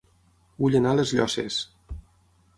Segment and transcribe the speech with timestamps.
[0.63, 1.61] Vull anar a Les Llosses